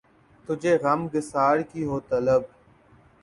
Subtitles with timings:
[0.47, 2.41] تجھے غم گسار کی ہو طلب